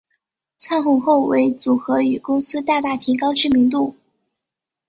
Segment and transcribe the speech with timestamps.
[0.57, 3.95] 窜红后为组合与公司大大提高知名度。